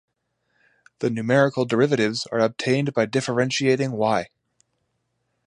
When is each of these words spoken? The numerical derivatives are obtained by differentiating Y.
The 0.97 1.11
numerical 1.11 1.63
derivatives 1.65 2.25
are 2.31 2.39
obtained 2.39 2.91
by 2.95 3.05
differentiating 3.05 3.91
Y. 3.91 4.29